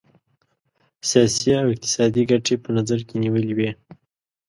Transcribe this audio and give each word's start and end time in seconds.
سیاسي 1.09 1.49
او 1.61 1.67
اقتصادي 1.73 2.23
ګټي 2.31 2.55
په 2.63 2.69
نظر 2.77 2.99
کې 3.07 3.15
نیولي 3.23 3.53
وې. 3.57 3.71